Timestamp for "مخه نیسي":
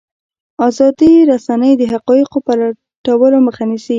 3.47-3.89